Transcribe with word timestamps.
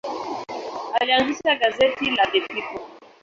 Alianzisha 0.99 1.55
gazeti 1.55 2.15
la 2.15 2.23
The 2.31 2.41
People. 2.47 2.85